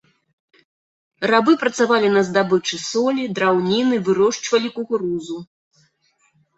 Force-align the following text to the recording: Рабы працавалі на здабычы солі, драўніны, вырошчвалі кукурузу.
Рабы 1.31 1.53
працавалі 1.65 2.09
на 2.15 2.25
здабычы 2.31 2.77
солі, 2.89 3.23
драўніны, 3.39 4.03
вырошчвалі 4.11 4.77
кукурузу. 4.81 5.37